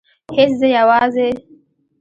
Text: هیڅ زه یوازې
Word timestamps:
هیڅ 0.35 0.51
زه 0.59 0.67
یوازې 0.77 1.27